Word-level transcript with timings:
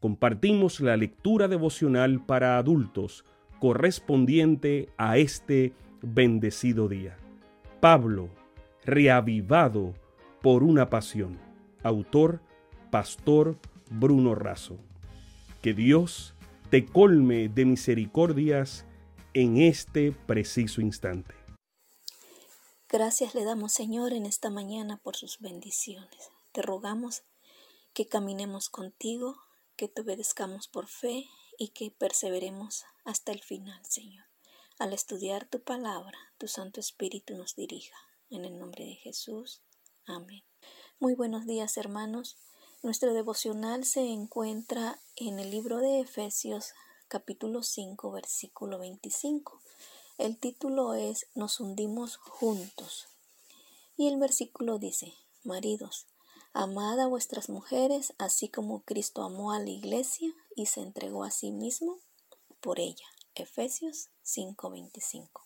compartimos 0.00 0.80
la 0.80 0.96
lectura 0.96 1.48
devocional 1.48 2.24
para 2.24 2.58
adultos 2.58 3.24
correspondiente 3.60 4.90
a 4.96 5.18
este 5.18 5.72
bendecido 6.02 6.88
día. 6.88 7.16
Pablo, 7.80 8.30
reavivado 8.84 9.94
por 10.42 10.62
una 10.62 10.90
pasión. 10.90 11.38
Autor, 11.82 12.40
Pastor 12.90 13.58
Bruno 13.90 14.34
Razo. 14.34 14.78
Que 15.62 15.74
Dios 15.74 16.34
te 16.70 16.84
colme 16.86 17.48
de 17.48 17.64
misericordias 17.64 18.84
en 19.34 19.58
este 19.58 20.12
preciso 20.12 20.80
instante. 20.80 21.34
Gracias 22.88 23.34
le 23.34 23.44
damos 23.44 23.72
Señor 23.72 24.12
en 24.12 24.26
esta 24.26 24.50
mañana 24.50 24.98
por 25.02 25.16
sus 25.16 25.38
bendiciones. 25.40 26.30
Te 26.52 26.62
rogamos 26.62 27.24
que 27.92 28.06
caminemos 28.06 28.68
contigo 28.70 29.36
que 29.76 29.88
te 29.88 30.02
obedezcamos 30.02 30.68
por 30.68 30.88
fe 30.88 31.28
y 31.58 31.68
que 31.68 31.90
perseveremos 31.90 32.84
hasta 33.04 33.32
el 33.32 33.42
final, 33.42 33.84
Señor. 33.84 34.24
Al 34.78 34.92
estudiar 34.92 35.46
tu 35.48 35.62
palabra, 35.62 36.18
tu 36.38 36.48
Santo 36.48 36.80
Espíritu 36.80 37.34
nos 37.36 37.54
dirija. 37.54 37.96
En 38.28 38.44
el 38.44 38.58
nombre 38.58 38.84
de 38.84 38.94
Jesús. 38.96 39.62
Amén. 40.04 40.42
Muy 40.98 41.14
buenos 41.14 41.46
días, 41.46 41.76
hermanos. 41.76 42.36
Nuestro 42.82 43.14
devocional 43.14 43.84
se 43.84 44.00
encuentra 44.00 45.00
en 45.14 45.38
el 45.38 45.50
libro 45.50 45.78
de 45.78 46.00
Efesios, 46.00 46.72
capítulo 47.08 47.62
5, 47.62 48.10
versículo 48.10 48.78
25. 48.78 49.60
El 50.18 50.38
título 50.38 50.94
es 50.94 51.26
Nos 51.34 51.60
hundimos 51.60 52.16
juntos. 52.16 53.08
Y 53.96 54.08
el 54.08 54.18
versículo 54.18 54.78
dice, 54.78 55.14
Maridos, 55.44 56.06
Amad 56.58 56.98
a 57.00 57.06
vuestras 57.06 57.50
mujeres, 57.50 58.14
así 58.16 58.48
como 58.48 58.80
Cristo 58.80 59.22
amó 59.22 59.52
a 59.52 59.58
la 59.58 59.68
iglesia 59.68 60.32
y 60.54 60.64
se 60.64 60.80
entregó 60.80 61.22
a 61.22 61.30
sí 61.30 61.52
mismo 61.52 61.98
por 62.62 62.80
ella. 62.80 63.04
Efesios 63.34 64.08
5:25. 64.22 65.42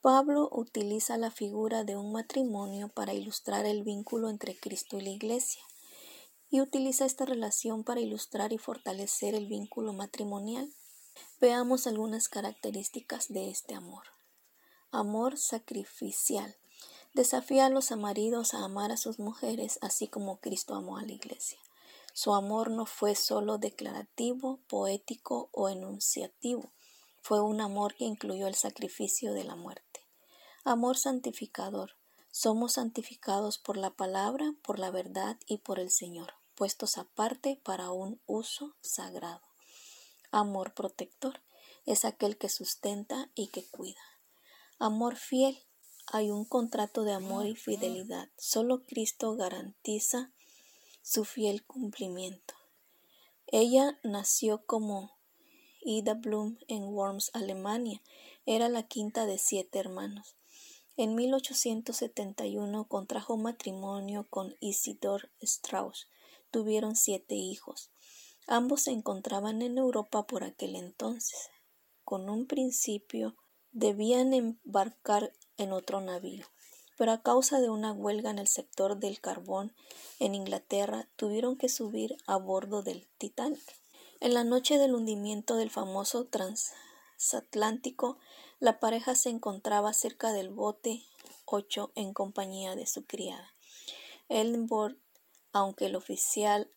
Pablo 0.00 0.48
utiliza 0.50 1.18
la 1.18 1.30
figura 1.30 1.84
de 1.84 1.94
un 1.94 2.10
matrimonio 2.10 2.88
para 2.88 3.12
ilustrar 3.12 3.66
el 3.66 3.82
vínculo 3.82 4.30
entre 4.30 4.58
Cristo 4.58 4.96
y 4.96 5.02
la 5.02 5.10
iglesia 5.10 5.62
y 6.48 6.62
utiliza 6.62 7.04
esta 7.04 7.26
relación 7.26 7.84
para 7.84 8.00
ilustrar 8.00 8.54
y 8.54 8.58
fortalecer 8.58 9.34
el 9.34 9.44
vínculo 9.44 9.92
matrimonial. 9.92 10.72
Veamos 11.38 11.86
algunas 11.86 12.30
características 12.30 13.28
de 13.28 13.50
este 13.50 13.74
amor. 13.74 14.04
Amor 14.90 15.36
sacrificial. 15.36 16.56
Desafía 17.16 17.64
a 17.64 17.70
los 17.70 17.90
maridos 17.92 18.52
a 18.52 18.62
amar 18.62 18.92
a 18.92 18.98
sus 18.98 19.18
mujeres 19.18 19.78
así 19.80 20.06
como 20.06 20.38
Cristo 20.38 20.74
amó 20.74 20.98
a 20.98 21.02
la 21.02 21.12
iglesia. 21.12 21.58
Su 22.12 22.34
amor 22.34 22.70
no 22.70 22.84
fue 22.84 23.14
solo 23.14 23.56
declarativo, 23.56 24.60
poético 24.68 25.48
o 25.52 25.70
enunciativo, 25.70 26.74
fue 27.22 27.40
un 27.40 27.62
amor 27.62 27.94
que 27.94 28.04
incluyó 28.04 28.46
el 28.48 28.54
sacrificio 28.54 29.32
de 29.32 29.44
la 29.44 29.56
muerte. 29.56 30.06
Amor 30.62 30.98
santificador. 30.98 31.92
Somos 32.32 32.74
santificados 32.74 33.56
por 33.56 33.78
la 33.78 33.96
palabra, 33.96 34.52
por 34.62 34.78
la 34.78 34.90
verdad 34.90 35.38
y 35.46 35.56
por 35.56 35.78
el 35.78 35.90
Señor, 35.90 36.34
puestos 36.54 36.98
aparte 36.98 37.58
para 37.64 37.92
un 37.92 38.20
uso 38.26 38.76
sagrado. 38.82 39.40
Amor 40.32 40.74
protector. 40.74 41.40
Es 41.86 42.04
aquel 42.04 42.36
que 42.36 42.50
sustenta 42.50 43.30
y 43.34 43.46
que 43.46 43.64
cuida. 43.64 44.02
Amor 44.78 45.16
fiel 45.16 45.66
hay 46.06 46.30
un 46.30 46.44
contrato 46.44 47.04
de 47.04 47.12
amor 47.12 47.46
y 47.46 47.56
fidelidad. 47.56 48.28
Solo 48.38 48.84
Cristo 48.84 49.34
garantiza 49.36 50.32
su 51.02 51.24
fiel 51.24 51.64
cumplimiento. 51.64 52.54
Ella 53.46 53.98
nació 54.02 54.64
como 54.66 55.12
Ida 55.80 56.14
Blum 56.14 56.58
en 56.68 56.84
Worms, 56.84 57.30
Alemania. 57.32 58.02
Era 58.44 58.68
la 58.68 58.84
quinta 58.84 59.26
de 59.26 59.38
siete 59.38 59.78
hermanos. 59.78 60.36
En 60.96 61.14
1871 61.14 62.88
contrajo 62.88 63.36
matrimonio 63.36 64.26
con 64.30 64.56
Isidor 64.60 65.30
Strauss. 65.40 66.08
Tuvieron 66.50 66.96
siete 66.96 67.34
hijos. 67.34 67.90
Ambos 68.46 68.82
se 68.82 68.92
encontraban 68.92 69.60
en 69.62 69.76
Europa 69.78 70.26
por 70.26 70.44
aquel 70.44 70.76
entonces. 70.76 71.50
Con 72.04 72.30
un 72.30 72.46
principio 72.46 73.36
debían 73.72 74.32
embarcar 74.32 75.32
en 75.58 75.72
otro 75.72 76.00
navío, 76.00 76.46
pero 76.96 77.12
a 77.12 77.22
causa 77.22 77.60
de 77.60 77.70
una 77.70 77.92
huelga 77.92 78.30
en 78.30 78.38
el 78.38 78.48
sector 78.48 78.98
del 78.98 79.20
carbón 79.20 79.74
en 80.18 80.34
Inglaterra 80.34 81.08
tuvieron 81.16 81.56
que 81.56 81.68
subir 81.68 82.16
a 82.26 82.36
bordo 82.36 82.82
del 82.82 83.06
Titanic. 83.18 83.62
En 84.20 84.34
la 84.34 84.44
noche 84.44 84.78
del 84.78 84.94
hundimiento 84.94 85.56
del 85.56 85.70
famoso 85.70 86.24
transatlántico, 86.26 88.18
la 88.58 88.80
pareja 88.80 89.14
se 89.14 89.28
encontraba 89.28 89.92
cerca 89.92 90.32
del 90.32 90.48
bote 90.48 91.04
8 91.44 91.92
en 91.94 92.14
compañía 92.14 92.74
de 92.74 92.86
su 92.86 93.04
criada. 93.04 93.52
Ellenborg, 94.28 94.96
aunque 95.52 95.86
el 95.86 95.96
oficial 95.96 96.70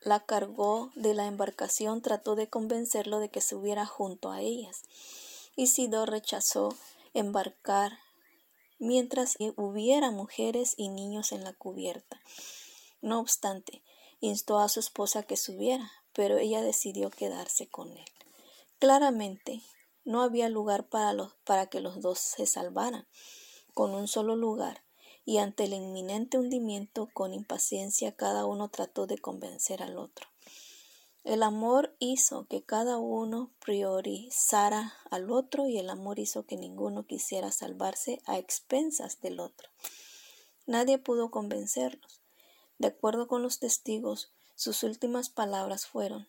la 0.00 0.26
cargó 0.26 0.90
de 0.96 1.14
la 1.14 1.26
embarcación, 1.26 2.02
trató 2.02 2.34
de 2.34 2.50
convencerlo 2.50 3.20
de 3.20 3.30
que 3.30 3.40
subiera 3.40 3.86
junto 3.86 4.30
a 4.30 4.42
ellas. 4.42 4.82
Isidor 5.56 6.10
rechazó 6.10 6.76
embarcar 7.14 7.98
mientras 8.78 9.36
hubiera 9.56 10.10
mujeres 10.10 10.74
y 10.76 10.88
niños 10.88 11.32
en 11.32 11.44
la 11.44 11.52
cubierta. 11.52 12.20
No 13.00 13.20
obstante, 13.20 13.82
instó 14.20 14.58
a 14.58 14.68
su 14.68 14.80
esposa 14.80 15.22
que 15.22 15.36
subiera, 15.36 15.90
pero 16.12 16.38
ella 16.38 16.62
decidió 16.62 17.10
quedarse 17.10 17.68
con 17.68 17.96
él. 17.96 18.06
Claramente, 18.78 19.62
no 20.04 20.22
había 20.22 20.48
lugar 20.48 20.88
para, 20.88 21.12
los, 21.12 21.34
para 21.44 21.66
que 21.66 21.80
los 21.80 22.00
dos 22.00 22.18
se 22.18 22.46
salvaran. 22.46 23.06
Con 23.72 23.94
un 23.94 24.06
solo 24.06 24.36
lugar, 24.36 24.84
y 25.24 25.38
ante 25.38 25.64
el 25.64 25.72
inminente 25.72 26.38
hundimiento, 26.38 27.08
con 27.12 27.32
impaciencia 27.32 28.14
cada 28.14 28.44
uno 28.44 28.68
trató 28.68 29.06
de 29.06 29.18
convencer 29.18 29.82
al 29.82 29.98
otro. 29.98 30.28
El 31.24 31.42
amor 31.42 31.96
hizo 32.00 32.46
que 32.48 32.62
cada 32.62 32.98
uno 32.98 33.50
priorizara 33.58 34.92
al 35.10 35.30
otro 35.30 35.66
y 35.66 35.78
el 35.78 35.88
amor 35.88 36.18
hizo 36.18 36.44
que 36.44 36.58
ninguno 36.58 37.06
quisiera 37.06 37.50
salvarse 37.50 38.20
a 38.26 38.36
expensas 38.36 39.22
del 39.22 39.40
otro. 39.40 39.70
Nadie 40.66 40.98
pudo 40.98 41.30
convencerlos. 41.30 42.20
De 42.78 42.88
acuerdo 42.88 43.26
con 43.26 43.42
los 43.42 43.58
testigos, 43.58 44.32
sus 44.54 44.82
últimas 44.82 45.30
palabras 45.30 45.86
fueron 45.86 46.28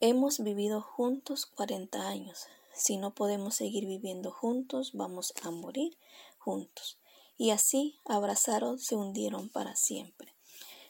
Hemos 0.00 0.40
vivido 0.42 0.80
juntos 0.80 1.44
cuarenta 1.44 2.08
años. 2.08 2.46
Si 2.74 2.96
no 2.96 3.14
podemos 3.14 3.54
seguir 3.54 3.84
viviendo 3.84 4.32
juntos, 4.32 4.92
vamos 4.94 5.34
a 5.42 5.50
morir 5.50 5.98
juntos. 6.38 6.96
Y 7.36 7.50
así, 7.50 8.00
abrazaron, 8.06 8.78
se 8.78 8.96
hundieron 8.96 9.50
para 9.50 9.76
siempre. 9.76 10.34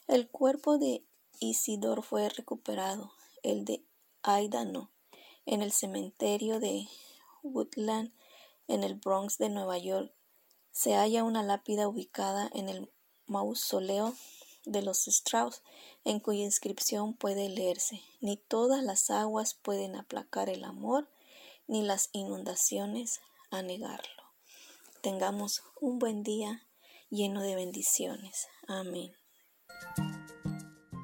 El 0.07 0.29
cuerpo 0.29 0.79
de 0.79 1.05
Isidor 1.41 2.05
fue 2.05 2.29
recuperado 2.29 3.11
el 3.43 3.65
de 3.65 3.85
Aida 4.23 4.65
no, 4.65 4.91
en 5.47 5.63
el 5.63 5.73
cementerio 5.73 6.61
de 6.61 6.89
Woodland, 7.43 8.13
en 8.69 8.85
el 8.85 8.95
Bronx 8.95 9.39
de 9.39 9.49
Nueva 9.49 9.79
York, 9.79 10.13
se 10.71 10.95
halla 10.95 11.25
una 11.25 11.43
lápida 11.43 11.89
ubicada 11.89 12.51
en 12.55 12.69
el 12.69 12.91
mausoleo 13.27 14.15
de 14.65 14.83
los 14.83 15.09
Strauss, 15.09 15.63
en 16.05 16.21
cuya 16.21 16.45
inscripción 16.45 17.15
puede 17.15 17.49
leerse, 17.49 18.03
ni 18.21 18.37
todas 18.37 18.83
las 18.83 19.11
aguas 19.11 19.55
pueden 19.55 19.97
aplacar 19.97 20.49
el 20.49 20.65
amor, 20.65 21.09
ni 21.67 21.83
las 21.83 22.11
inundaciones 22.13 23.21
anegarlo. 23.51 24.23
Tengamos 25.03 25.63
un 25.81 25.99
buen 25.99 26.23
día 26.23 26.67
lleno 27.11 27.43
de 27.43 27.57
bendiciones. 27.57 28.49
Amén. 28.67 29.13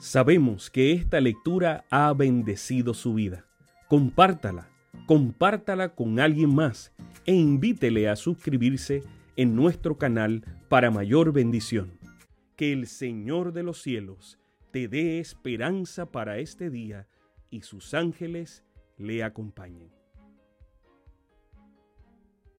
Sabemos 0.00 0.70
que 0.70 0.92
esta 0.92 1.20
lectura 1.20 1.84
ha 1.90 2.12
bendecido 2.12 2.94
su 2.94 3.14
vida. 3.14 3.46
Compártala, 3.88 4.68
compártala 5.06 5.96
con 5.96 6.20
alguien 6.20 6.54
más 6.54 6.92
e 7.26 7.34
invítele 7.34 8.08
a 8.08 8.14
suscribirse 8.14 9.02
en 9.34 9.56
nuestro 9.56 9.98
canal 9.98 10.44
para 10.68 10.92
mayor 10.92 11.32
bendición. 11.32 11.98
Que 12.54 12.72
el 12.72 12.86
Señor 12.86 13.52
de 13.52 13.64
los 13.64 13.82
cielos 13.82 14.38
te 14.70 14.86
dé 14.86 15.18
esperanza 15.18 16.06
para 16.06 16.38
este 16.38 16.70
día 16.70 17.08
y 17.50 17.62
sus 17.62 17.92
ángeles 17.92 18.64
le 18.98 19.24
acompañen. 19.24 19.97